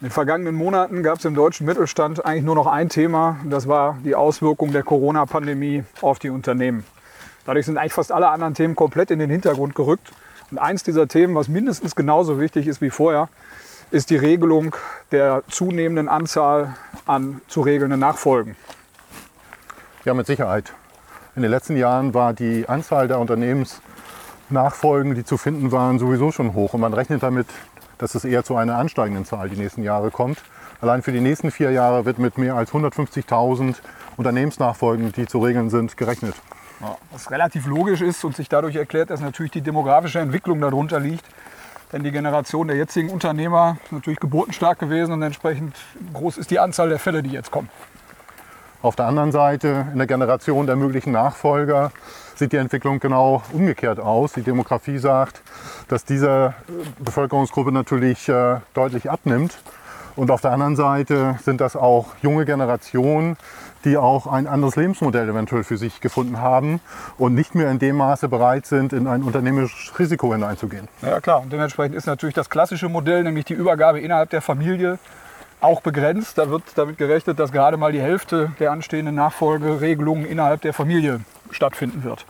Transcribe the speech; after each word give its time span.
In 0.00 0.06
den 0.06 0.12
vergangenen 0.12 0.54
Monaten 0.54 1.02
gab 1.02 1.18
es 1.18 1.24
im 1.24 1.34
deutschen 1.34 1.66
Mittelstand 1.66 2.24
eigentlich 2.24 2.44
nur 2.44 2.54
noch 2.54 2.68
ein 2.68 2.88
Thema, 2.88 3.38
das 3.42 3.66
war 3.66 3.98
die 4.04 4.14
Auswirkung 4.14 4.70
der 4.70 4.84
Corona-Pandemie 4.84 5.82
auf 6.02 6.20
die 6.20 6.30
Unternehmen. 6.30 6.84
Dadurch 7.44 7.66
sind 7.66 7.78
eigentlich 7.78 7.94
fast 7.94 8.12
alle 8.12 8.28
anderen 8.28 8.54
Themen 8.54 8.76
komplett 8.76 9.10
in 9.10 9.18
den 9.18 9.28
Hintergrund 9.28 9.74
gerückt. 9.74 10.12
Und 10.52 10.58
eins 10.58 10.84
dieser 10.84 11.08
Themen, 11.08 11.34
was 11.34 11.48
mindestens 11.48 11.96
genauso 11.96 12.38
wichtig 12.38 12.68
ist 12.68 12.80
wie 12.80 12.90
vorher, 12.90 13.28
ist 13.90 14.10
die 14.10 14.16
Regelung 14.16 14.76
der 15.10 15.42
zunehmenden 15.48 16.08
Anzahl 16.08 16.76
an 17.04 17.40
zu 17.48 17.62
regelnden 17.62 17.98
Nachfolgen. 17.98 18.54
Ja, 20.04 20.14
mit 20.14 20.28
Sicherheit. 20.28 20.74
In 21.34 21.42
den 21.42 21.50
letzten 21.50 21.76
Jahren 21.76 22.14
war 22.14 22.34
die 22.34 22.68
Anzahl 22.68 23.08
der 23.08 23.18
Unternehmensnachfolgen, 23.18 25.16
die 25.16 25.24
zu 25.24 25.36
finden 25.36 25.72
waren, 25.72 25.98
sowieso 25.98 26.30
schon 26.30 26.54
hoch. 26.54 26.74
Und 26.74 26.82
man 26.82 26.94
rechnet 26.94 27.24
damit, 27.24 27.48
dass 27.98 28.14
es 28.14 28.24
eher 28.24 28.44
zu 28.44 28.56
einer 28.56 28.76
ansteigenden 28.76 29.24
Zahl 29.24 29.48
die 29.48 29.56
nächsten 29.56 29.82
Jahre 29.82 30.10
kommt. 30.10 30.38
Allein 30.80 31.02
für 31.02 31.12
die 31.12 31.20
nächsten 31.20 31.50
vier 31.50 31.72
Jahre 31.72 32.04
wird 32.04 32.18
mit 32.18 32.38
mehr 32.38 32.54
als 32.54 32.72
150.000 32.72 33.76
Unternehmensnachfolgen, 34.16 35.12
die 35.12 35.26
zu 35.26 35.40
regeln 35.40 35.70
sind, 35.70 35.96
gerechnet. 35.96 36.34
Was 37.10 37.30
relativ 37.30 37.66
logisch 37.66 38.00
ist 38.00 38.24
und 38.24 38.36
sich 38.36 38.48
dadurch 38.48 38.76
erklärt, 38.76 39.10
dass 39.10 39.20
natürlich 39.20 39.50
die 39.50 39.60
demografische 39.60 40.20
Entwicklung 40.20 40.60
darunter 40.60 41.00
liegt. 41.00 41.24
Denn 41.92 42.04
die 42.04 42.12
Generation 42.12 42.68
der 42.68 42.76
jetzigen 42.76 43.10
Unternehmer 43.10 43.78
ist 43.84 43.92
natürlich 43.92 44.20
geburtenstark 44.20 44.78
gewesen 44.78 45.12
und 45.12 45.22
entsprechend 45.22 45.74
groß 46.12 46.36
ist 46.36 46.50
die 46.50 46.58
Anzahl 46.58 46.90
der 46.90 46.98
Fälle, 46.98 47.22
die 47.22 47.30
jetzt 47.30 47.50
kommen. 47.50 47.70
Auf 48.80 48.94
der 48.94 49.06
anderen 49.06 49.32
Seite, 49.32 49.86
in 49.92 49.98
der 49.98 50.06
Generation 50.06 50.66
der 50.66 50.76
möglichen 50.76 51.10
Nachfolger, 51.10 51.90
sieht 52.36 52.52
die 52.52 52.58
Entwicklung 52.58 53.00
genau 53.00 53.42
umgekehrt 53.52 53.98
aus. 53.98 54.34
Die 54.34 54.42
Demografie 54.42 54.98
sagt, 54.98 55.42
dass 55.88 56.04
diese 56.04 56.54
Bevölkerungsgruppe 57.00 57.72
natürlich 57.72 58.28
äh, 58.28 58.58
deutlich 58.74 59.10
abnimmt. 59.10 59.58
Und 60.14 60.30
auf 60.30 60.42
der 60.42 60.52
anderen 60.52 60.76
Seite 60.76 61.38
sind 61.42 61.60
das 61.60 61.74
auch 61.74 62.06
junge 62.22 62.44
Generationen, 62.44 63.36
die 63.84 63.96
auch 63.96 64.28
ein 64.28 64.46
anderes 64.46 64.76
Lebensmodell 64.76 65.28
eventuell 65.28 65.64
für 65.64 65.76
sich 65.76 66.00
gefunden 66.00 66.40
haben 66.40 66.80
und 67.18 67.34
nicht 67.34 67.56
mehr 67.56 67.70
in 67.72 67.80
dem 67.80 67.96
Maße 67.96 68.28
bereit 68.28 68.66
sind, 68.66 68.92
in 68.92 69.08
ein 69.08 69.22
unternehmerisches 69.22 69.98
Risiko 69.98 70.32
hineinzugehen. 70.32 70.88
Ja 71.02 71.20
klar, 71.20 71.42
und 71.42 71.52
dementsprechend 71.52 71.96
ist 71.96 72.06
natürlich 72.06 72.34
das 72.34 72.48
klassische 72.48 72.88
Modell, 72.88 73.24
nämlich 73.24 73.44
die 73.44 73.54
Übergabe 73.54 74.00
innerhalb 74.00 74.30
der 74.30 74.42
Familie, 74.42 74.98
auch 75.60 75.80
begrenzt. 75.80 76.38
Da 76.38 76.50
wird 76.50 76.62
damit 76.76 76.98
gerechnet, 76.98 77.38
dass 77.38 77.52
gerade 77.52 77.76
mal 77.76 77.92
die 77.92 78.00
Hälfte 78.00 78.52
der 78.58 78.72
anstehenden 78.72 79.14
Nachfolgeregelungen 79.14 80.24
innerhalb 80.24 80.62
der 80.62 80.72
Familie 80.72 81.20
stattfinden 81.50 82.04
wird. 82.04 82.26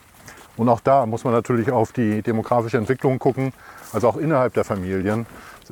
Und 0.57 0.69
auch 0.69 0.81
da 0.81 1.07
muss 1.07 1.25
man 1.25 1.33
natürlich 1.33 1.71
auf 1.71 1.93
die 1.93 2.23
demografische 2.23 2.79
Entwicklung 2.79 3.19
gucken. 3.19 3.53
Also 3.93 4.09
auch 4.09 4.17
innerhalb 4.17 4.55
der 4.55 4.65
Familien 4.65 5.27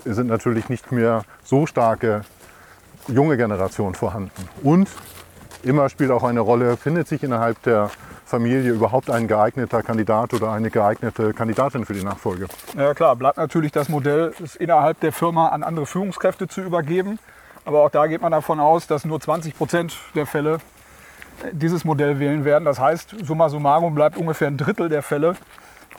sind 0.04 0.28
natürlich 0.28 0.68
nicht 0.68 0.92
mehr 0.92 1.24
so 1.42 1.66
starke 1.66 2.22
junge 3.08 3.36
Generationen 3.36 3.94
vorhanden. 3.94 4.48
Und 4.62 4.88
immer 5.62 5.88
spielt 5.88 6.10
auch 6.10 6.22
eine 6.22 6.40
Rolle, 6.40 6.76
findet 6.76 7.08
sich 7.08 7.22
innerhalb 7.22 7.60
der 7.62 7.90
Familie 8.24 8.72
überhaupt 8.72 9.10
ein 9.10 9.28
geeigneter 9.28 9.82
Kandidat 9.82 10.34
oder 10.34 10.50
eine 10.50 10.70
geeignete 10.70 11.32
Kandidatin 11.32 11.84
für 11.84 11.94
die 11.94 12.02
Nachfolge? 12.02 12.46
Ja 12.76 12.92
klar, 12.92 13.14
bleibt 13.14 13.36
natürlich 13.36 13.70
das 13.70 13.88
Modell, 13.88 14.32
es 14.42 14.56
innerhalb 14.56 14.98
der 15.00 15.12
Firma 15.12 15.48
an 15.48 15.62
andere 15.62 15.86
Führungskräfte 15.86 16.48
zu 16.48 16.60
übergeben. 16.60 17.18
Aber 17.66 17.82
auch 17.82 17.90
da 17.90 18.06
geht 18.06 18.22
man 18.22 18.30
davon 18.30 18.60
aus, 18.60 18.86
dass 18.86 19.04
nur 19.04 19.20
20 19.20 19.58
Prozent 19.58 19.96
der 20.14 20.24
Fälle 20.24 20.58
dieses 21.50 21.84
Modell 21.84 22.20
wählen 22.20 22.44
werden. 22.44 22.64
Das 22.64 22.78
heißt, 22.78 23.16
summa 23.24 23.48
summarum 23.48 23.92
bleibt 23.92 24.16
ungefähr 24.16 24.46
ein 24.46 24.56
Drittel 24.56 24.88
der 24.88 25.02
Fälle, 25.02 25.34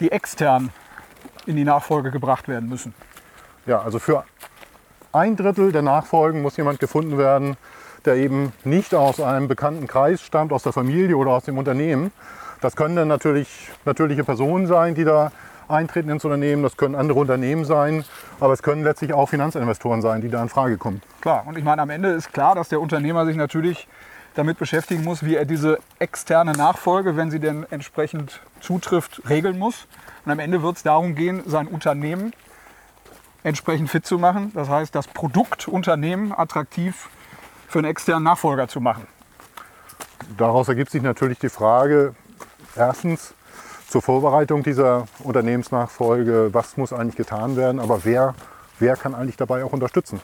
die 0.00 0.10
extern 0.10 0.70
in 1.44 1.56
die 1.56 1.64
Nachfolge 1.64 2.10
gebracht 2.10 2.48
werden 2.48 2.70
müssen. 2.70 2.94
Ja, 3.66 3.82
also 3.82 3.98
für 3.98 4.24
ein 5.12 5.36
Drittel 5.36 5.70
der 5.70 5.82
Nachfolgen 5.82 6.40
muss 6.40 6.56
jemand 6.56 6.80
gefunden 6.80 7.18
werden, 7.18 7.58
der 8.06 8.16
eben 8.16 8.54
nicht 8.64 8.94
aus 8.94 9.20
einem 9.20 9.46
bekannten 9.46 9.86
Kreis 9.86 10.22
stammt, 10.22 10.54
aus 10.54 10.62
der 10.62 10.72
Familie 10.72 11.18
oder 11.18 11.32
aus 11.32 11.44
dem 11.44 11.58
Unternehmen. 11.58 12.12
Das 12.62 12.76
können 12.76 12.96
dann 12.96 13.08
natürlich 13.08 13.68
natürliche 13.84 14.24
Personen 14.24 14.66
sein, 14.66 14.94
die 14.94 15.04
da 15.04 15.32
eintreten 15.68 16.08
ins 16.10 16.24
Unternehmen. 16.24 16.62
Das 16.62 16.76
können 16.76 16.94
andere 16.94 17.18
Unternehmen 17.18 17.64
sein, 17.64 18.04
aber 18.40 18.52
es 18.52 18.62
können 18.62 18.84
letztlich 18.84 19.12
auch 19.12 19.28
Finanzinvestoren 19.28 20.02
sein, 20.02 20.20
die 20.20 20.28
da 20.28 20.42
in 20.42 20.48
Frage 20.48 20.78
kommen. 20.78 21.02
Klar, 21.20 21.44
und 21.46 21.58
ich 21.58 21.64
meine, 21.64 21.82
am 21.82 21.90
Ende 21.90 22.10
ist 22.10 22.32
klar, 22.32 22.54
dass 22.54 22.68
der 22.68 22.80
Unternehmer 22.80 23.26
sich 23.26 23.36
natürlich 23.36 23.88
damit 24.34 24.58
beschäftigen 24.58 25.02
muss, 25.02 25.24
wie 25.24 25.34
er 25.34 25.44
diese 25.44 25.78
externe 25.98 26.52
Nachfolge, 26.52 27.16
wenn 27.16 27.30
sie 27.30 27.40
denn 27.40 27.66
entsprechend 27.70 28.40
zutrifft, 28.60 29.22
regeln 29.28 29.58
muss. 29.58 29.86
Und 30.24 30.32
am 30.32 30.38
Ende 30.38 30.62
wird 30.62 30.76
es 30.76 30.82
darum 30.82 31.14
gehen, 31.14 31.42
sein 31.46 31.66
Unternehmen 31.66 32.32
entsprechend 33.42 33.90
fit 33.90 34.06
zu 34.06 34.18
machen. 34.18 34.52
Das 34.54 34.68
heißt, 34.68 34.94
das 34.94 35.08
Produktunternehmen 35.08 36.32
attraktiv 36.32 37.08
für 37.66 37.78
einen 37.80 37.88
externen 37.88 38.24
Nachfolger 38.24 38.68
zu 38.68 38.80
machen. 38.80 39.06
Daraus 40.36 40.68
ergibt 40.68 40.90
sich 40.90 41.02
natürlich 41.02 41.38
die 41.38 41.48
Frage, 41.48 42.14
erstens 42.76 43.34
zur 43.88 44.02
Vorbereitung 44.02 44.62
dieser 44.62 45.06
Unternehmensnachfolge, 45.24 46.50
was 46.52 46.76
muss 46.76 46.92
eigentlich 46.92 47.16
getan 47.16 47.56
werden, 47.56 47.80
aber 47.80 48.04
wer, 48.04 48.34
wer 48.78 48.96
kann 48.96 49.14
eigentlich 49.14 49.36
dabei 49.36 49.64
auch 49.64 49.72
unterstützen? 49.72 50.20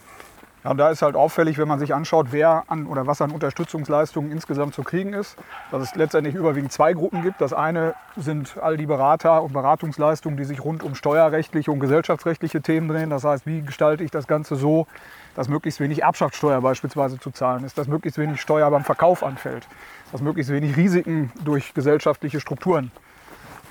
Ja, 0.63 0.73
da 0.73 0.89
ist 0.89 1.03
halt 1.03 1.15
auffällig, 1.15 1.59
wenn 1.59 1.67
man 1.67 1.77
sich 1.77 1.93
anschaut, 1.93 2.27
wer 2.31 2.63
an 2.67 2.87
oder 2.87 3.05
was 3.05 3.21
an 3.21 3.29
Unterstützungsleistungen 3.29 4.31
insgesamt 4.31 4.73
zu 4.73 4.81
kriegen 4.81 5.13
ist, 5.13 5.37
dass 5.69 5.83
es 5.83 5.95
letztendlich 5.95 6.33
überwiegend 6.33 6.71
zwei 6.71 6.93
Gruppen 6.93 7.21
gibt. 7.21 7.39
Das 7.39 7.53
eine 7.53 7.93
sind 8.15 8.57
all 8.59 8.75
die 8.75 8.87
Berater 8.87 9.43
und 9.43 9.53
Beratungsleistungen, 9.53 10.37
die 10.37 10.43
sich 10.43 10.63
rund 10.63 10.81
um 10.81 10.95
steuerrechtliche 10.95 11.71
und 11.71 11.79
gesellschaftsrechtliche 11.79 12.61
Themen 12.61 12.87
drehen. 12.87 13.11
Das 13.11 13.23
heißt, 13.23 13.45
wie 13.45 13.61
gestalte 13.61 14.03
ich 14.03 14.09
das 14.09 14.25
Ganze 14.25 14.55
so, 14.55 14.87
dass 15.35 15.49
möglichst 15.49 15.79
wenig 15.79 16.01
Erbschaftssteuer 16.01 16.61
beispielsweise 16.61 17.19
zu 17.19 17.29
zahlen 17.29 17.63
ist, 17.63 17.77
dass 17.77 17.87
möglichst 17.87 18.17
wenig 18.17 18.41
Steuer 18.41 18.71
beim 18.71 18.83
Verkauf 18.83 19.21
anfällt, 19.21 19.67
dass 20.11 20.21
möglichst 20.21 20.51
wenig 20.51 20.77
Risiken 20.77 21.31
durch 21.43 21.75
gesellschaftliche 21.75 22.39
Strukturen 22.39 22.91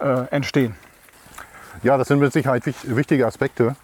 äh, 0.00 0.26
entstehen. 0.30 0.74
Ja, 1.82 1.96
das 1.96 2.08
sind 2.08 2.18
mit 2.20 2.32
Sicherheit 2.32 2.62
wichtige 2.84 3.26
Aspekte, 3.26 3.76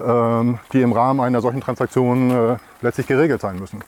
ähm, 0.00 0.58
die 0.72 0.82
im 0.82 0.92
Rahmen 0.92 1.20
einer 1.20 1.40
solchen 1.40 1.60
Transaktion 1.60 2.30
äh, 2.30 2.56
letztlich 2.82 3.06
geregelt 3.06 3.40
sein 3.40 3.58
müssen. 3.58 3.82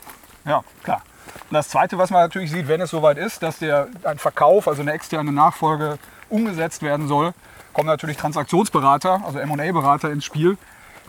Ja, 0.44 0.62
klar. 0.82 1.02
Und 1.50 1.54
das 1.54 1.68
Zweite, 1.68 1.98
was 1.98 2.10
man 2.10 2.22
natürlich 2.22 2.50
sieht, 2.50 2.68
wenn 2.68 2.80
es 2.80 2.90
soweit 2.90 3.18
ist, 3.18 3.42
dass 3.42 3.58
der, 3.58 3.88
ein 4.04 4.18
Verkauf, 4.18 4.68
also 4.68 4.82
eine 4.82 4.92
externe 4.92 5.32
Nachfolge 5.32 5.98
umgesetzt 6.28 6.82
werden 6.82 7.08
soll, 7.08 7.32
kommen 7.72 7.86
natürlich 7.86 8.16
Transaktionsberater, 8.16 9.22
also 9.24 9.38
M&A-Berater 9.38 10.10
ins 10.10 10.24
Spiel, 10.24 10.56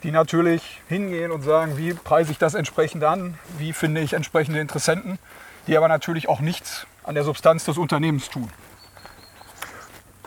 die 0.04 0.12
natürlich 0.12 0.82
hingehen 0.88 1.32
und 1.32 1.44
sagen, 1.44 1.78
wie 1.78 1.94
preise 1.94 2.32
ich 2.32 2.38
das 2.38 2.54
entsprechend 2.54 3.04
an, 3.04 3.38
wie 3.58 3.74
finde 3.74 4.02
ich 4.02 4.14
entsprechende 4.14 4.60
Interessenten, 4.60 5.20
die 5.68 5.78
aber 5.78 5.88
natürlich 5.88 6.28
auch 6.28 6.40
nichts 6.40 6.88
an 7.04 7.16
der 7.16 7.24
Substanz 7.24 7.66
des 7.66 7.78
Unternehmens 7.78 8.30
tun. 8.30 8.50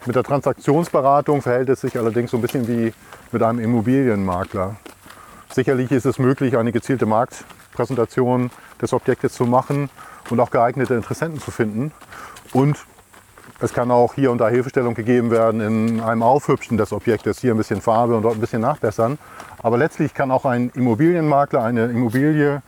Mit 0.07 0.17
der 0.17 0.23
Transaktionsberatung 0.23 1.41
verhält 1.41 1.71
es 1.71 1.81
sich 1.81 1.97
allerdings 1.97 2.31
so 2.31 2.37
ein 2.37 2.43
bisschen 2.43 2.69
wie 2.69 2.93
mit 3.33 3.43
einem 3.43 3.59
Immobilienmakler. 3.59 4.77
Sicherlich 5.51 5.91
ist 5.93 6.05
es 6.05 6.19
möglich, 6.19 6.59
eine 6.59 6.73
gezielte 6.73 7.07
Marktpräsentation 7.07 8.51
des 8.83 8.93
Objektes 8.93 9.33
zu 9.33 9.47
machen 9.47 9.89
und 10.29 10.41
auch 10.41 10.51
geeignete 10.51 10.93
Interessenten 10.93 11.41
zu 11.41 11.51
finden. 11.51 11.91
Und 12.53 12.85
es 13.61 13.73
kann 13.73 13.91
auch 13.91 14.13
hier 14.13 14.31
und 14.31 14.39
da 14.39 14.49
Hilfestellung 14.49 14.93
gegeben 14.93 15.31
werden 15.31 15.63
in 15.63 16.01
einem 16.01 16.23
Aufhübschen 16.23 16.77
des 16.77 16.93
Objektes, 16.93 17.41
hier 17.41 17.55
ein 17.55 17.57
bisschen 17.57 17.81
Farbe 17.81 18.15
und 18.15 18.25
dort 18.25 18.35
ein 18.35 18.41
bisschen 18.41 18.61
nachbessern. 18.61 19.19
Aber 19.63 19.79
letztlich 19.79 20.13
kann 20.13 20.31
auch 20.31 20.45
ein 20.45 20.71
Immobilienmakler 20.75 21.63
eine 21.63 21.87
Immobilie 21.87 22.61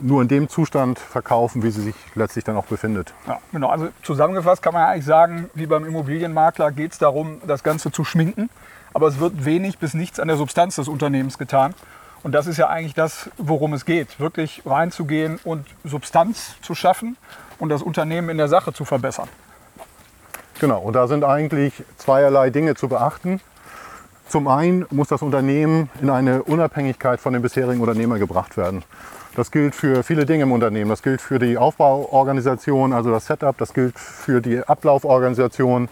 nur 0.00 0.22
in 0.22 0.28
dem 0.28 0.48
Zustand 0.48 0.98
verkaufen, 0.98 1.62
wie 1.62 1.70
sie 1.70 1.82
sich 1.82 1.94
letztlich 2.14 2.44
dann 2.44 2.56
auch 2.56 2.66
befindet. 2.66 3.12
Ja, 3.26 3.38
genau. 3.52 3.68
Also 3.68 3.88
zusammengefasst 4.02 4.62
kann 4.62 4.74
man 4.74 4.84
eigentlich 4.84 5.04
sagen, 5.04 5.50
wie 5.54 5.66
beim 5.66 5.84
Immobilienmakler 5.84 6.72
geht 6.72 6.92
es 6.92 6.98
darum, 6.98 7.40
das 7.46 7.62
Ganze 7.62 7.90
zu 7.90 8.04
schminken. 8.04 8.50
Aber 8.92 9.06
es 9.06 9.20
wird 9.20 9.44
wenig 9.44 9.78
bis 9.78 9.94
nichts 9.94 10.18
an 10.18 10.28
der 10.28 10.36
Substanz 10.36 10.76
des 10.76 10.88
Unternehmens 10.88 11.38
getan. 11.38 11.74
Und 12.22 12.32
das 12.32 12.46
ist 12.46 12.56
ja 12.56 12.68
eigentlich 12.68 12.94
das, 12.94 13.30
worum 13.38 13.72
es 13.72 13.84
geht. 13.84 14.20
Wirklich 14.20 14.62
reinzugehen 14.66 15.38
und 15.44 15.66
Substanz 15.84 16.56
zu 16.60 16.74
schaffen 16.74 17.16
und 17.58 17.68
das 17.68 17.82
Unternehmen 17.82 18.28
in 18.28 18.38
der 18.38 18.48
Sache 18.48 18.72
zu 18.72 18.84
verbessern. 18.84 19.28
Genau, 20.60 20.80
und 20.80 20.92
da 20.94 21.06
sind 21.06 21.24
eigentlich 21.24 21.72
zweierlei 21.96 22.50
Dinge 22.50 22.74
zu 22.74 22.88
beachten. 22.88 23.40
Zum 24.30 24.46
einen 24.46 24.86
muss 24.92 25.08
das 25.08 25.22
Unternehmen 25.22 25.90
in 26.00 26.08
eine 26.08 26.44
Unabhängigkeit 26.44 27.18
von 27.18 27.32
dem 27.32 27.42
bisherigen 27.42 27.80
Unternehmer 27.80 28.16
gebracht 28.20 28.56
werden. 28.56 28.84
Das 29.34 29.50
gilt 29.50 29.74
für 29.74 30.04
viele 30.04 30.24
Dinge 30.24 30.44
im 30.44 30.52
Unternehmen. 30.52 30.88
Das 30.88 31.02
gilt 31.02 31.20
für 31.20 31.40
die 31.40 31.58
Aufbauorganisation, 31.58 32.92
also 32.92 33.10
das 33.10 33.26
Setup. 33.26 33.58
Das 33.58 33.74
gilt 33.74 33.98
für 33.98 34.40
die 34.40 34.60
Ablauforganisation. 34.60 35.88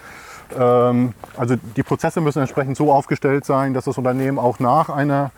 Ähm, 0.56 1.14
also 1.36 1.56
die 1.76 1.82
Prozesse 1.82 2.20
müssen 2.20 2.38
entsprechend 2.38 2.76
so 2.76 2.92
aufgestellt 2.92 3.44
sein, 3.44 3.74
dass 3.74 3.86
das 3.86 3.98
Unternehmen 3.98 4.38
auch 4.38 4.60
nach, 4.60 4.88
einer, 4.88 5.32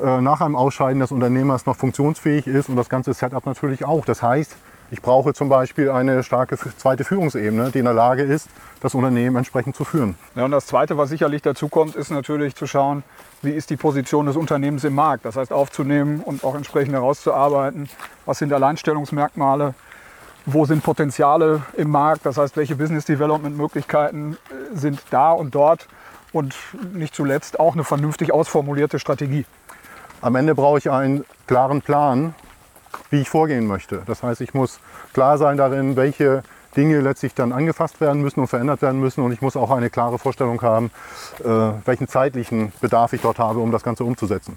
äh, 0.00 0.22
nach 0.22 0.40
einem 0.40 0.56
Ausscheiden 0.56 1.00
des 1.00 1.12
Unternehmers 1.12 1.66
noch 1.66 1.76
funktionsfähig 1.76 2.46
ist 2.46 2.70
und 2.70 2.76
das 2.76 2.88
ganze 2.88 3.12
Setup 3.12 3.44
natürlich 3.44 3.84
auch. 3.84 4.06
Das 4.06 4.22
heißt, 4.22 4.56
Ich 4.90 5.02
brauche 5.02 5.34
zum 5.34 5.50
Beispiel 5.50 5.90
eine 5.90 6.22
starke 6.22 6.56
zweite 6.56 7.04
Führungsebene, 7.04 7.70
die 7.70 7.80
in 7.80 7.84
der 7.84 7.92
Lage 7.92 8.22
ist, 8.22 8.48
das 8.80 8.94
Unternehmen 8.94 9.36
entsprechend 9.36 9.76
zu 9.76 9.84
führen. 9.84 10.16
Ja, 10.34 10.46
und 10.46 10.50
das 10.50 10.66
Zweite, 10.66 10.96
was 10.96 11.10
sicherlich 11.10 11.42
dazu 11.42 11.68
kommt, 11.68 11.94
ist 11.94 12.10
natürlich 12.10 12.54
zu 12.54 12.66
schauen, 12.66 13.02
wie 13.42 13.50
ist 13.50 13.68
die 13.68 13.76
Position 13.76 14.24
des 14.24 14.36
Unternehmens 14.36 14.84
im 14.84 14.94
Markt. 14.94 15.26
Das 15.26 15.36
heißt, 15.36 15.52
aufzunehmen 15.52 16.20
und 16.20 16.42
auch 16.42 16.54
entsprechend 16.54 16.94
herauszuarbeiten, 16.94 17.90
was 18.24 18.38
sind 18.38 18.50
Alleinstellungsmerkmale, 18.50 19.74
wo 20.46 20.64
sind 20.64 20.82
Potenziale 20.82 21.62
im 21.76 21.90
Markt, 21.90 22.24
das 22.24 22.38
heißt, 22.38 22.56
welche 22.56 22.76
Business 22.76 23.04
Development 23.04 23.58
Möglichkeiten 23.58 24.38
äh, 24.50 24.76
sind 24.76 25.02
da 25.10 25.32
und 25.32 25.54
dort 25.54 25.86
und 26.32 26.54
nicht 26.94 27.14
zuletzt 27.14 27.60
auch 27.60 27.74
eine 27.74 27.84
vernünftig 27.84 28.32
ausformulierte 28.32 28.98
Strategie. 28.98 29.44
Am 30.22 30.34
Ende 30.34 30.54
brauche 30.54 30.78
ich 30.78 30.90
einen 30.90 31.26
klaren 31.46 31.82
Plan, 31.82 32.34
wie 33.10 33.20
ich 33.20 33.28
vorgehen 33.28 33.66
möchte. 33.66 34.02
Das 34.06 34.22
heißt, 34.22 34.40
ich 34.40 34.54
muss 34.54 34.80
klar 35.12 35.38
sein 35.38 35.56
darin, 35.56 35.96
welche 35.96 36.42
Dinge 36.76 37.00
letztlich 37.00 37.34
dann 37.34 37.52
angefasst 37.52 38.00
werden 38.00 38.22
müssen 38.22 38.40
und 38.40 38.46
verändert 38.46 38.82
werden 38.82 39.00
müssen. 39.00 39.22
Und 39.22 39.32
ich 39.32 39.40
muss 39.40 39.56
auch 39.56 39.70
eine 39.70 39.90
klare 39.90 40.18
Vorstellung 40.18 40.60
haben, 40.62 40.90
äh, 41.40 41.48
welchen 41.84 42.08
zeitlichen 42.08 42.72
Bedarf 42.80 43.12
ich 43.12 43.20
dort 43.20 43.38
habe, 43.38 43.60
um 43.60 43.72
das 43.72 43.82
Ganze 43.82 44.04
umzusetzen. 44.04 44.56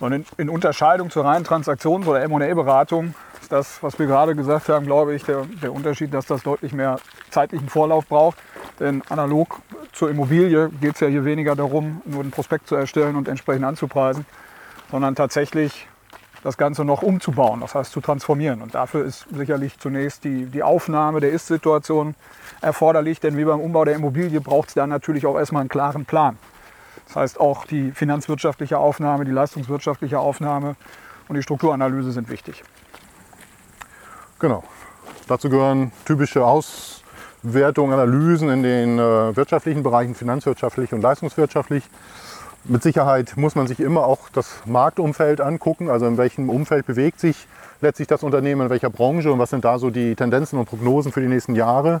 So, 0.00 0.06
in, 0.06 0.26
in 0.38 0.48
Unterscheidung 0.48 1.10
zur 1.10 1.24
reinen 1.24 1.44
Transaktions- 1.44 2.06
oder 2.06 2.22
M&A-Beratung 2.22 3.14
ist 3.40 3.52
das, 3.52 3.82
was 3.82 3.98
wir 3.98 4.06
gerade 4.06 4.34
gesagt 4.34 4.68
haben, 4.68 4.86
glaube 4.86 5.14
ich, 5.14 5.24
der, 5.24 5.44
der 5.62 5.72
Unterschied, 5.72 6.12
dass 6.12 6.26
das 6.26 6.42
deutlich 6.42 6.72
mehr 6.72 6.98
zeitlichen 7.30 7.68
Vorlauf 7.68 8.06
braucht. 8.06 8.38
Denn 8.80 9.02
analog 9.08 9.60
zur 9.92 10.10
Immobilie 10.10 10.70
geht 10.80 10.94
es 10.94 11.00
ja 11.00 11.06
hier 11.06 11.24
weniger 11.24 11.54
darum, 11.54 12.02
nur 12.06 12.22
einen 12.22 12.32
Prospekt 12.32 12.66
zu 12.66 12.74
erstellen 12.74 13.14
und 13.14 13.28
entsprechend 13.28 13.64
anzupreisen, 13.64 14.26
sondern 14.90 15.14
tatsächlich 15.14 15.86
das 16.44 16.58
Ganze 16.58 16.84
noch 16.84 17.02
umzubauen, 17.02 17.60
das 17.60 17.74
heißt 17.74 17.90
zu 17.90 18.02
transformieren. 18.02 18.60
Und 18.60 18.74
dafür 18.74 19.04
ist 19.04 19.26
sicherlich 19.34 19.78
zunächst 19.78 20.24
die, 20.24 20.44
die 20.44 20.62
Aufnahme 20.62 21.20
der 21.20 21.30
Ist-Situation 21.30 22.14
erforderlich, 22.60 23.18
denn 23.18 23.36
wie 23.38 23.44
beim 23.44 23.60
Umbau 23.60 23.86
der 23.86 23.94
Immobilie 23.94 24.40
braucht 24.42 24.68
es 24.68 24.74
dann 24.74 24.90
natürlich 24.90 25.26
auch 25.26 25.38
erstmal 25.38 25.60
einen 25.60 25.70
klaren 25.70 26.04
Plan. 26.04 26.38
Das 27.06 27.16
heißt, 27.16 27.40
auch 27.40 27.64
die 27.64 27.92
finanzwirtschaftliche 27.92 28.78
Aufnahme, 28.78 29.24
die 29.24 29.30
leistungswirtschaftliche 29.30 30.18
Aufnahme 30.18 30.76
und 31.28 31.36
die 31.36 31.42
Strukturanalyse 31.42 32.12
sind 32.12 32.28
wichtig. 32.28 32.62
Genau. 34.38 34.62
Dazu 35.26 35.48
gehören 35.48 35.92
typische 36.04 36.44
Auswertungen, 36.44 37.94
Analysen 37.94 38.50
in 38.50 38.62
den 38.62 38.98
äh, 38.98 39.34
wirtschaftlichen 39.34 39.82
Bereichen, 39.82 40.14
finanzwirtschaftlich 40.14 40.92
und 40.92 41.00
leistungswirtschaftlich. 41.00 41.84
Mit 42.66 42.82
Sicherheit 42.82 43.36
muss 43.36 43.54
man 43.54 43.66
sich 43.66 43.78
immer 43.78 44.06
auch 44.06 44.30
das 44.32 44.62
Marktumfeld 44.64 45.42
angucken, 45.42 45.90
also 45.90 46.06
in 46.06 46.16
welchem 46.16 46.48
Umfeld 46.48 46.86
bewegt 46.86 47.20
sich 47.20 47.46
letztlich 47.82 48.08
das 48.08 48.22
Unternehmen, 48.22 48.62
in 48.62 48.70
welcher 48.70 48.88
Branche 48.88 49.30
und 49.30 49.38
was 49.38 49.50
sind 49.50 49.66
da 49.66 49.78
so 49.78 49.90
die 49.90 50.14
Tendenzen 50.14 50.58
und 50.58 50.64
Prognosen 50.64 51.12
für 51.12 51.20
die 51.20 51.28
nächsten 51.28 51.54
Jahre. 51.54 52.00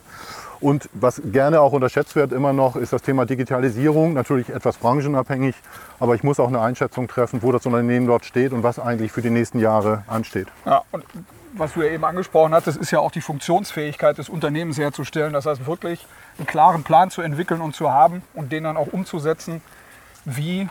Und 0.60 0.88
was 0.94 1.20
gerne 1.22 1.60
auch 1.60 1.72
unterschätzt 1.72 2.16
wird 2.16 2.32
immer 2.32 2.54
noch, 2.54 2.76
ist 2.76 2.94
das 2.94 3.02
Thema 3.02 3.26
Digitalisierung. 3.26 4.14
Natürlich 4.14 4.48
etwas 4.48 4.78
branchenabhängig, 4.78 5.54
aber 6.00 6.14
ich 6.14 6.22
muss 6.22 6.40
auch 6.40 6.48
eine 6.48 6.62
Einschätzung 6.62 7.08
treffen, 7.08 7.42
wo 7.42 7.52
das 7.52 7.66
Unternehmen 7.66 8.06
dort 8.06 8.24
steht 8.24 8.52
und 8.52 8.62
was 8.62 8.78
eigentlich 8.78 9.12
für 9.12 9.20
die 9.20 9.28
nächsten 9.28 9.58
Jahre 9.58 10.04
ansteht. 10.06 10.48
Ja, 10.64 10.80
und 10.92 11.04
was 11.52 11.74
du 11.74 11.82
ja 11.82 11.90
eben 11.90 12.06
angesprochen 12.06 12.54
hattest, 12.54 12.78
ist 12.78 12.90
ja 12.90 13.00
auch 13.00 13.10
die 13.10 13.20
Funktionsfähigkeit 13.20 14.16
des 14.16 14.30
Unternehmens 14.30 14.78
herzustellen. 14.78 15.34
Das 15.34 15.44
heißt 15.44 15.66
wirklich 15.66 16.06
einen 16.38 16.46
klaren 16.46 16.84
Plan 16.84 17.10
zu 17.10 17.20
entwickeln 17.20 17.60
und 17.60 17.76
zu 17.76 17.92
haben 17.92 18.22
und 18.32 18.50
den 18.50 18.64
dann 18.64 18.78
auch 18.78 18.88
umzusetzen 18.92 19.60
wie 20.24 20.68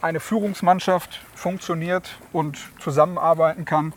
eine 0.00 0.20
Führungsmannschaft 0.20 1.22
funktioniert 1.34 2.16
und 2.32 2.58
zusammenarbeiten 2.80 3.64
kann 3.64 3.92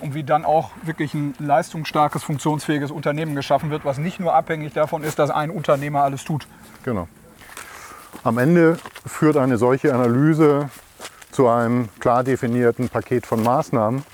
und 0.00 0.14
wie 0.14 0.24
dann 0.24 0.44
auch 0.44 0.70
wirklich 0.82 1.14
ein 1.14 1.34
leistungsstarkes, 1.38 2.22
funktionsfähiges 2.22 2.90
Unternehmen 2.90 3.34
geschaffen 3.34 3.70
wird, 3.70 3.84
was 3.84 3.98
nicht 3.98 4.20
nur 4.20 4.34
abhängig 4.34 4.72
davon 4.72 5.02
ist, 5.02 5.18
dass 5.18 5.30
ein 5.30 5.50
Unternehmer 5.50 6.02
alles 6.02 6.24
tut. 6.24 6.46
Genau. 6.84 7.08
Am 8.22 8.38
Ende 8.38 8.78
führt 9.06 9.36
eine 9.36 9.58
solche 9.58 9.94
Analyse 9.94 10.68
zu 11.30 11.48
einem 11.48 11.88
klar 11.98 12.24
definierten 12.24 12.88
Paket 12.88 13.26
von 13.26 13.42
Maßnahmen, 13.42 14.04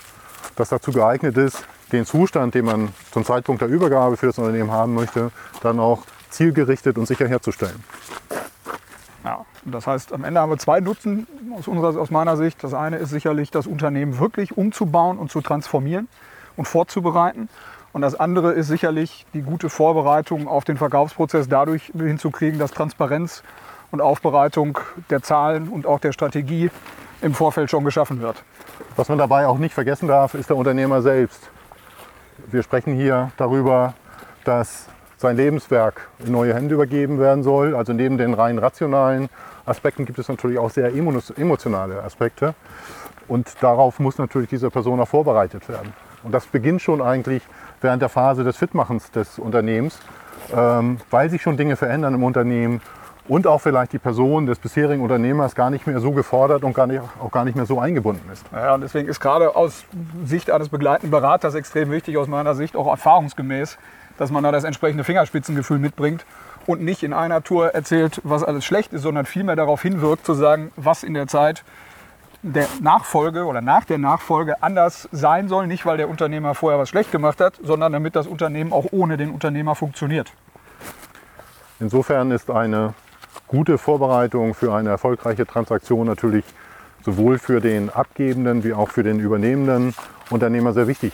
das 0.55 0.69
dazu 0.69 0.91
geeignet 0.91 1.37
ist, 1.37 1.65
den 1.91 2.05
Zustand, 2.05 2.55
den 2.55 2.65
man 2.65 2.89
zum 3.11 3.25
Zeitpunkt 3.25 3.61
der 3.61 3.67
Übergabe 3.67 4.17
für 4.17 4.27
das 4.27 4.37
Unternehmen 4.37 4.71
haben 4.71 4.93
möchte, 4.93 5.31
dann 5.61 5.79
auch 5.79 6.03
zielgerichtet 6.29 6.97
und 6.97 7.05
sicher 7.05 7.27
herzustellen. 7.27 7.83
Das 9.65 9.85
heißt, 9.85 10.13
am 10.13 10.23
Ende 10.23 10.39
haben 10.39 10.49
wir 10.49 10.57
zwei 10.57 10.79
Nutzen 10.79 11.27
aus, 11.57 11.67
unserer, 11.67 11.99
aus 11.99 12.09
meiner 12.09 12.35
Sicht. 12.35 12.63
Das 12.63 12.73
eine 12.73 12.97
ist 12.97 13.09
sicherlich, 13.09 13.51
das 13.51 13.67
Unternehmen 13.67 14.19
wirklich 14.19 14.57
umzubauen 14.57 15.17
und 15.17 15.31
zu 15.31 15.41
transformieren 15.41 16.07
und 16.57 16.67
vorzubereiten. 16.67 17.47
Und 17.93 18.01
das 18.01 18.15
andere 18.15 18.53
ist 18.53 18.67
sicherlich 18.67 19.25
die 19.33 19.41
gute 19.41 19.69
Vorbereitung 19.69 20.47
auf 20.47 20.63
den 20.63 20.77
Verkaufsprozess 20.77 21.47
dadurch 21.47 21.91
hinzukriegen, 21.95 22.57
dass 22.57 22.71
Transparenz 22.71 23.43
und 23.91 24.01
Aufbereitung 24.01 24.79
der 25.09 25.21
Zahlen 25.21 25.67
und 25.67 25.85
auch 25.85 25.99
der 25.99 26.13
Strategie 26.13 26.71
im 27.21 27.33
Vorfeld 27.33 27.69
schon 27.69 27.83
geschaffen 27.83 28.21
wird. 28.21 28.43
Was 28.95 29.09
man 29.09 29.17
dabei 29.17 29.45
auch 29.45 29.57
nicht 29.57 29.73
vergessen 29.73 30.07
darf, 30.07 30.33
ist 30.33 30.49
der 30.49 30.57
Unternehmer 30.57 31.01
selbst. 31.01 31.49
Wir 32.47 32.63
sprechen 32.63 32.95
hier 32.95 33.31
darüber, 33.37 33.93
dass 34.43 34.87
sein 35.21 35.37
Lebenswerk 35.37 36.09
in 36.25 36.31
neue 36.31 36.53
Hände 36.53 36.75
übergeben 36.75 37.19
werden 37.19 37.43
soll. 37.43 37.75
Also 37.75 37.93
neben 37.93 38.17
den 38.17 38.33
rein 38.33 38.57
rationalen 38.57 39.29
Aspekten 39.65 40.05
gibt 40.05 40.19
es 40.19 40.27
natürlich 40.27 40.57
auch 40.57 40.69
sehr 40.69 40.91
emotionale 40.93 42.03
Aspekte. 42.03 42.55
Und 43.27 43.55
darauf 43.61 43.99
muss 43.99 44.17
natürlich 44.17 44.49
diese 44.49 44.69
Person 44.69 44.99
auch 44.99 45.07
vorbereitet 45.07 45.69
werden. 45.69 45.93
Und 46.23 46.33
das 46.33 46.45
beginnt 46.45 46.81
schon 46.81 47.01
eigentlich 47.01 47.43
während 47.79 48.01
der 48.01 48.09
Phase 48.09 48.43
des 48.43 48.57
Fitmachens 48.57 49.11
des 49.11 49.39
Unternehmens, 49.39 49.99
ähm, 50.53 50.97
weil 51.09 51.29
sich 51.29 51.41
schon 51.41 51.57
Dinge 51.57 51.75
verändern 51.75 52.13
im 52.13 52.23
Unternehmen 52.23 52.81
und 53.27 53.47
auch 53.47 53.61
vielleicht 53.61 53.93
die 53.93 53.99
Person 53.99 54.45
des 54.45 54.59
bisherigen 54.59 55.01
Unternehmers 55.01 55.55
gar 55.55 55.69
nicht 55.69 55.87
mehr 55.87 55.99
so 55.99 56.11
gefordert 56.11 56.63
und 56.63 56.73
gar 56.73 56.87
nicht, 56.87 57.01
auch 57.19 57.31
gar 57.31 57.45
nicht 57.45 57.55
mehr 57.55 57.65
so 57.65 57.79
eingebunden 57.79 58.29
ist. 58.31 58.45
Ja, 58.51 58.73
und 58.73 58.81
deswegen 58.81 59.07
ist 59.07 59.19
gerade 59.19 59.55
aus 59.55 59.85
Sicht 60.25 60.51
eines 60.51 60.69
begleitenden 60.69 61.11
Beraters 61.11 61.55
extrem 61.55 61.91
wichtig, 61.91 62.17
aus 62.17 62.27
meiner 62.27 62.55
Sicht 62.55 62.75
auch 62.75 62.87
erfahrungsgemäß, 62.87 63.77
dass 64.21 64.29
man 64.29 64.43
da 64.43 64.51
das 64.51 64.65
entsprechende 64.65 65.03
Fingerspitzengefühl 65.03 65.79
mitbringt 65.79 66.27
und 66.67 66.83
nicht 66.83 67.01
in 67.01 67.11
einer 67.11 67.43
Tour 67.43 67.73
erzählt, 67.73 68.21
was 68.23 68.43
alles 68.43 68.63
schlecht 68.63 68.93
ist, 68.93 69.01
sondern 69.01 69.25
vielmehr 69.25 69.55
darauf 69.55 69.81
hinwirkt, 69.81 70.27
zu 70.27 70.35
sagen, 70.35 70.71
was 70.75 71.01
in 71.01 71.15
der 71.15 71.25
Zeit 71.25 71.63
der 72.43 72.67
Nachfolge 72.81 73.45
oder 73.45 73.61
nach 73.61 73.83
der 73.83 73.97
Nachfolge 73.97 74.61
anders 74.61 75.09
sein 75.11 75.49
soll. 75.49 75.65
Nicht, 75.65 75.87
weil 75.87 75.97
der 75.97 76.07
Unternehmer 76.07 76.53
vorher 76.53 76.79
was 76.79 76.87
schlecht 76.87 77.11
gemacht 77.11 77.41
hat, 77.41 77.55
sondern 77.63 77.93
damit 77.93 78.15
das 78.15 78.27
Unternehmen 78.27 78.73
auch 78.73 78.85
ohne 78.91 79.17
den 79.17 79.31
Unternehmer 79.31 79.73
funktioniert. 79.73 80.31
Insofern 81.79 82.29
ist 82.29 82.51
eine 82.51 82.93
gute 83.47 83.79
Vorbereitung 83.79 84.53
für 84.53 84.71
eine 84.71 84.89
erfolgreiche 84.89 85.47
Transaktion 85.47 86.05
natürlich 86.05 86.45
sowohl 87.03 87.39
für 87.39 87.59
den 87.59 87.89
abgebenden 87.89 88.63
wie 88.63 88.73
auch 88.73 88.89
für 88.89 89.01
den 89.01 89.19
übernehmenden 89.19 89.95
Unternehmer 90.29 90.73
sehr 90.73 90.85
wichtig. 90.85 91.11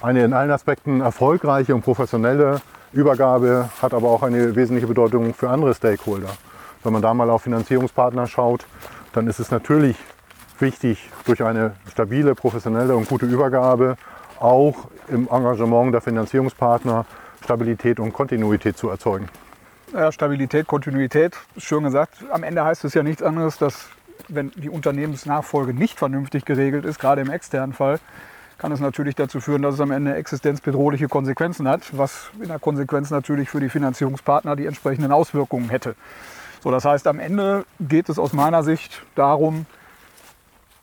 Eine 0.00 0.24
in 0.24 0.34
allen 0.34 0.50
Aspekten 0.50 1.00
erfolgreiche 1.00 1.74
und 1.74 1.80
professionelle 1.80 2.60
Übergabe 2.92 3.70
hat 3.80 3.94
aber 3.94 4.10
auch 4.10 4.22
eine 4.22 4.54
wesentliche 4.54 4.86
Bedeutung 4.86 5.32
für 5.32 5.48
andere 5.48 5.74
Stakeholder. 5.74 6.28
Wenn 6.84 6.92
man 6.92 7.00
da 7.00 7.14
mal 7.14 7.30
auf 7.30 7.42
Finanzierungspartner 7.42 8.26
schaut, 8.26 8.66
dann 9.12 9.26
ist 9.26 9.38
es 9.38 9.50
natürlich 9.50 9.96
wichtig, 10.58 11.10
durch 11.24 11.42
eine 11.42 11.72
stabile, 11.90 12.34
professionelle 12.34 12.94
und 12.94 13.08
gute 13.08 13.24
Übergabe 13.24 13.96
auch 14.38 14.88
im 15.08 15.28
Engagement 15.30 15.94
der 15.94 16.02
Finanzierungspartner 16.02 17.06
Stabilität 17.42 17.98
und 17.98 18.12
Kontinuität 18.12 18.76
zu 18.76 18.90
erzeugen. 18.90 19.28
Ja, 19.94 20.12
Stabilität, 20.12 20.66
Kontinuität, 20.66 21.36
schön 21.56 21.84
gesagt. 21.84 22.18
Am 22.30 22.42
Ende 22.42 22.64
heißt 22.64 22.84
es 22.84 22.92
ja 22.92 23.02
nichts 23.02 23.22
anderes, 23.22 23.56
dass 23.56 23.88
wenn 24.28 24.50
die 24.56 24.68
Unternehmensnachfolge 24.68 25.72
nicht 25.72 25.98
vernünftig 25.98 26.44
geregelt 26.44 26.84
ist, 26.84 26.98
gerade 26.98 27.22
im 27.22 27.30
externen 27.30 27.72
Fall, 27.72 27.98
kann 28.58 28.72
es 28.72 28.80
natürlich 28.80 29.14
dazu 29.14 29.40
führen, 29.40 29.62
dass 29.62 29.74
es 29.74 29.80
am 29.80 29.90
Ende 29.90 30.14
existenzbedrohliche 30.14 31.08
Konsequenzen 31.08 31.68
hat, 31.68 31.96
was 31.96 32.30
in 32.40 32.48
der 32.48 32.58
Konsequenz 32.58 33.10
natürlich 33.10 33.50
für 33.50 33.60
die 33.60 33.68
Finanzierungspartner 33.68 34.56
die 34.56 34.66
entsprechenden 34.66 35.12
Auswirkungen 35.12 35.68
hätte. 35.68 35.94
So, 36.62 36.70
das 36.70 36.84
heißt, 36.84 37.06
am 37.06 37.20
Ende 37.20 37.64
geht 37.80 38.08
es 38.08 38.18
aus 38.18 38.32
meiner 38.32 38.62
Sicht 38.62 39.02
darum, 39.14 39.66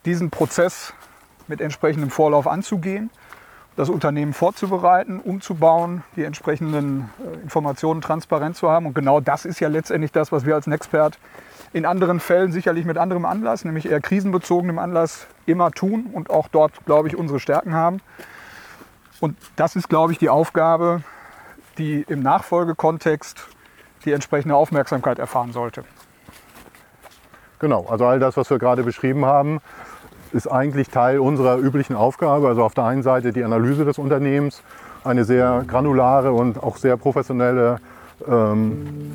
diesen 0.06 0.30
Prozess 0.30 0.94
mit 1.48 1.62
entsprechendem 1.62 2.10
Vorlauf 2.10 2.48
anzugehen, 2.48 3.10
das 3.76 3.90
Unternehmen 3.90 4.34
vorzubereiten, 4.34 5.20
umzubauen, 5.20 6.04
die 6.16 6.24
entsprechenden 6.24 7.10
äh, 7.20 7.42
Informationen 7.42 8.02
transparent 8.02 8.56
zu 8.56 8.70
haben. 8.70 8.86
Und 8.86 8.94
genau 8.94 9.20
das 9.20 9.46
ist 9.46 9.60
ja 9.60 9.68
letztendlich 9.68 10.12
das, 10.12 10.32
was 10.32 10.46
wir 10.46 10.54
als 10.54 10.68
Nexpert 10.68 11.18
in 11.74 11.86
anderen 11.86 12.20
Fällen 12.20 12.52
sicherlich 12.52 12.86
mit 12.86 12.98
anderem 12.98 13.26
Anlass, 13.26 13.66
nämlich 13.66 13.90
eher 13.90 14.00
krisenbezogenem 14.00 14.80
Anlass, 14.80 15.28
immer 15.46 15.72
tun 15.72 16.08
und 16.14 16.30
auch 16.30 16.48
dort, 16.48 16.86
glaube 16.86 17.08
ich, 17.08 17.18
unsere 17.18 17.40
Stärken 17.40 17.74
haben. 17.74 18.00
Und 19.20 19.38
das 19.56 19.76
ist, 19.76 19.90
glaube 19.90 20.12
ich, 20.12 20.20
die 20.20 20.30
Aufgabe, 20.30 21.02
die 21.78 22.06
im 22.08 22.22
Nachfolgekontext 22.22 23.48
die 24.06 24.12
entsprechende 24.12 24.56
Aufmerksamkeit 24.56 25.18
erfahren 25.18 25.52
sollte. 25.52 25.84
Genau, 27.60 27.88
also 27.90 28.06
all 28.06 28.20
das, 28.20 28.38
was 28.38 28.50
wir 28.50 28.60
gerade 28.60 28.84
beschrieben 28.84 29.26
haben, 29.26 29.60
ist 30.34 30.48
eigentlich 30.48 30.90
Teil 30.90 31.20
unserer 31.20 31.58
üblichen 31.58 31.96
Aufgabe. 31.96 32.48
Also 32.48 32.64
auf 32.64 32.74
der 32.74 32.84
einen 32.84 33.04
Seite 33.04 33.32
die 33.32 33.44
Analyse 33.44 33.86
des 33.86 33.98
Unternehmens, 33.98 34.62
eine 35.04 35.24
sehr 35.24 35.64
granulare 35.68 36.34
und 36.34 36.62
auch 36.62 36.78
sehr 36.78 36.98
professionelle 36.98 37.80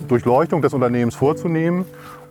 Durchleuchtung 0.08 0.62
des 0.62 0.74
Unternehmens 0.74 1.14
vorzunehmen 1.14 1.84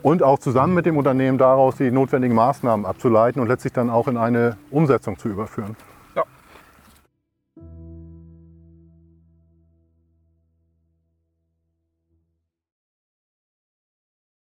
und 0.03 0.23
auch 0.23 0.39
zusammen 0.39 0.73
mit 0.73 0.85
dem 0.85 0.97
Unternehmen 0.97 1.37
daraus 1.37 1.75
die 1.75 1.91
notwendigen 1.91 2.35
Maßnahmen 2.35 2.85
abzuleiten 2.85 3.41
und 3.41 3.47
letztlich 3.47 3.73
dann 3.73 3.89
auch 3.89 4.07
in 4.07 4.17
eine 4.17 4.57
Umsetzung 4.71 5.17
zu 5.17 5.29
überführen. 5.29 5.75